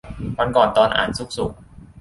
[0.37, 1.51] วันก่อนตอนอ่านซุกสุข